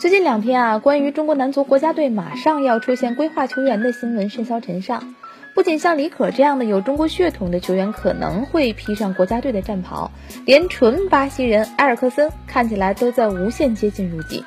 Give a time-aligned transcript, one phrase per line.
[0.00, 5.14] 最近两天啊，关于中国男足国家队马上要出现归化球员的新闻甚嚣尘上。
[5.54, 10.10] 不仅像李可这样的有中国血统的球员可能会披上国家队的战袍，
[10.46, 14.42] 连纯巴西人埃尔克森看起来都在无限接近入籍。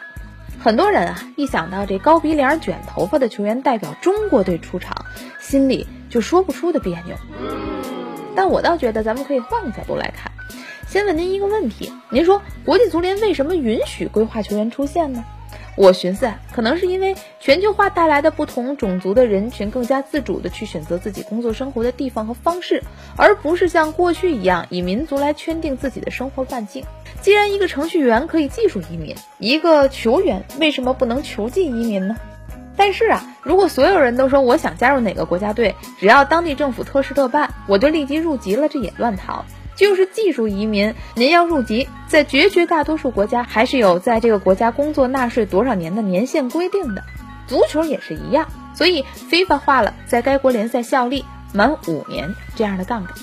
[0.59, 5.05] 很多人啊，一想到这高鼻梁、卷头发的球员代表中国队出场，
[5.39, 7.15] 心里就说不出的别扭。
[8.35, 10.31] 但我倒觉得，咱们可以换个角度来看。
[10.87, 15.23] 先问您一个问题：您说国际足联为什么允许归化球员出现呢？
[15.75, 22.83] 我寻思，可能是因为全球化带来的不同种族的人群更加自主的去选择自己工作生活的地方和方式，
[23.17, 26.85] 而不是像过去一样以民族来圈定自己的生活半径。
[27.21, 32.15] 既然一个程序员可以技术移民，一个球员为什么不能球技移民呢？
[32.75, 39.45] 但是啊，如果所有人都说我想加入哪个国家队，只要当地政府特事特办，我就立即入籍了，这也乱套。
[39.75, 47.03] 就是技术移民，您要入籍，在绝绝大多数国家还是有在这个国家工作纳税多少年的年限规定的。
[47.47, 53.13] 足球也是一样，所以 FIFA 化了在该国联赛效力满五年这样的杠杆。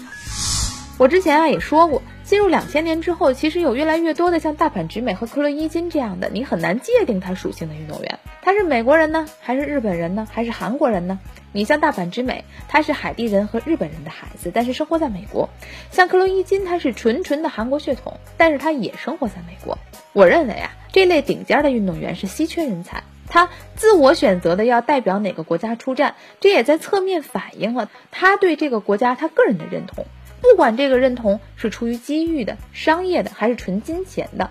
[0.99, 2.03] 我之前啊也说过。
[2.23, 8.21] 进入两千年之后，其实有越来越多的像大阪直美和克洛伊金这样的，你很难界定他属性的运动员。
[8.41, 11.19] 他是美国人呢，还是日本人呢，还是韩国人呢？
[11.53, 15.49] 你像大阪直美，他是海地人和日本人的孩子，但是生活在美国；
[15.91, 19.77] 像克洛伊金，他是纯纯的韩国血统，但是他也生活在美国。
[20.13, 30.07] 我认为啊，这类顶尖的运动员是稀缺人才，他自我选择的要代表哪个国家出战，这也在侧面反映了他对这个国家他个人的认同。
[30.41, 34.51] 不管这个认同是出于机遇的、商业的，还是纯金钱的，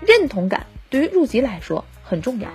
[0.00, 2.48] 认同感对于入籍来说很重要。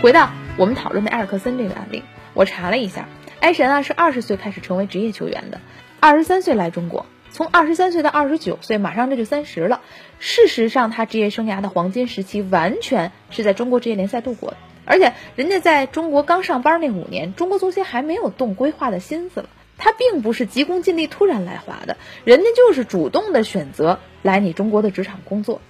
[0.00, 3.08] 回到我们讨论的埃尔克森这个案例，我查了一下，
[3.40, 5.60] 埃神啊是二十岁开始成为职业球员的，
[5.98, 9.80] 二十三岁来中国，从二十三岁到二十九岁，马上这就三十了。
[10.20, 19.48] 事实上，他职业生涯的黄金时期完全是在中国职业联赛度过的，而且人家在中国刚上班那五年，中国足协还没有动规划的心思了。
[19.76, 25.60] 他并不是急功近利突然来华的，人家就是主动的选择来你中国的职场工作。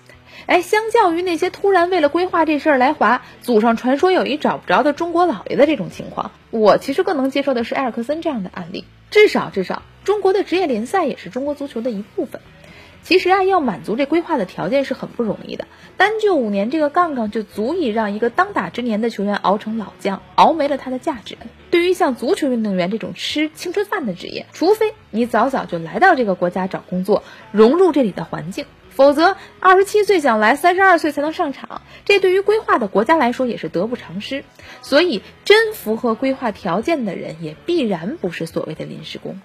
[0.47, 8.84] 哎，相较于那些突然为了规划这事儿来华，祖上传说有一找不着的中国老爷的这种情况，我其实更能接受的是埃尔克森这样的案例。
[9.11, 12.41] 至少至少，中国的职业联赛也是中国足球的一部分。
[13.03, 15.67] 其实啊，要满足这规划的条件是很不容易的。
[15.99, 21.37] 单就五年这个杠杠，就足以让一个当打之年的球员熬成老将，熬没了他的价值。
[21.71, 34.44] 对于像足球运动员这种吃青春饭的职业，除非你早早就来到这个国家找工作，融入这里的环境，否则二十七岁想来，三十二岁才能上场，这对于规划的国家来说也是得不偿失。
[34.82, 39.41] 所以，真符合规划条件的人，也必然不是所谓的临时工。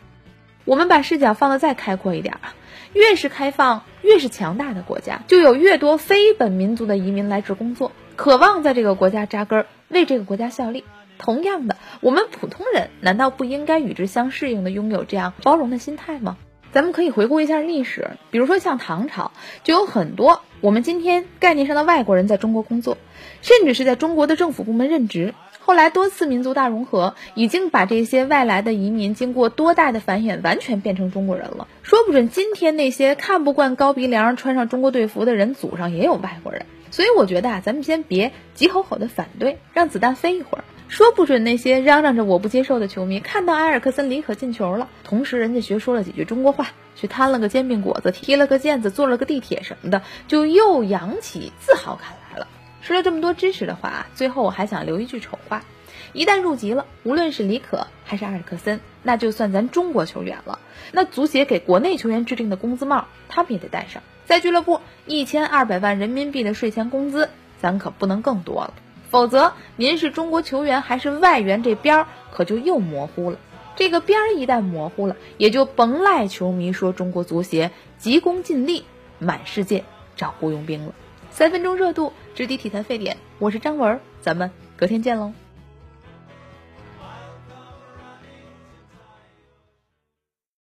[0.65, 2.53] 我们把视角放得再开阔一点啊，
[2.93, 10.83] 越是开放、越是强大的国家，就有越多非本民族的移民来这工作，渴望在这个国家扎根，为这个国家效力。
[11.17, 16.37] 同样的，我们普通人难道不应该与之相适应的拥有这样包容的心态吗？
[16.71, 19.31] 咱们可以回顾一下历史，比如说像唐朝，
[19.63, 22.97] 就有很多我们今天概念上的外国人在中国工作，
[23.41, 25.33] 甚至是在中国的政府部门任职。
[25.59, 31.67] 后来多次民族大融合，已经把这些外来的移民经过多代的繁衍，完全变成中国人了。
[31.83, 36.65] 说不准今天那些看不惯高鼻梁、穿上中国队服的人，祖上也有外国人。
[36.91, 40.63] 所以我觉得啊，咱们先别急吼吼的反对，让子弹飞一会儿。
[40.89, 52.47] 说不准那些嚷嚷着我不接受的球迷，看到埃尔克森李可进球了，同时人家学说了几句中国话，去摊了个煎饼果子，踢了个毽子，坐了个地铁什么的，就又扬起自豪感来了。
[52.81, 55.63] 说了这么多支持的话，最后我还想留一句丑话：
[56.11, 60.57] 一旦入籍了，无论是李可还是埃尔克森，那就算咱中国球员了。
[60.91, 64.01] 那足协给国内球员制定的工资帽，他们也得戴上。
[64.25, 67.29] 在俱乐部一千二百万人民币的税前工资，
[67.61, 68.73] 咱可不能更多了。
[69.09, 73.39] 否则，您是中国球员还是外援，这边儿可就又模糊了。
[73.75, 78.85] 这个边儿一旦模糊了，也就甭赖球迷说中国足协急功近利，
[79.17, 79.83] 满世界
[80.15, 80.93] 找雇佣兵了。
[81.31, 85.33] 三分钟热度，直抵体坛沸点，我是张文，咱们隔天见喽。